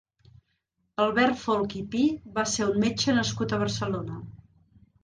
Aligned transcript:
Albert 1.05 1.37
Folch 1.43 1.77
i 1.81 1.83
Pi 1.93 2.01
va 2.39 2.47
ser 2.55 2.69
un 2.73 2.83
metge 2.87 3.17
nascut 3.21 3.55
a 3.55 3.63
Barcelona. 3.67 4.23